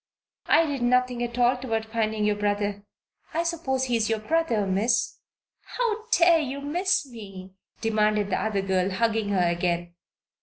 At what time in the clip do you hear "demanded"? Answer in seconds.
7.81-8.31